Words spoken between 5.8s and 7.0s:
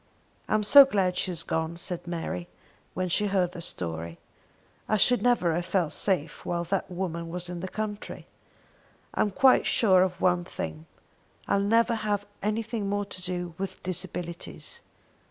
safe while that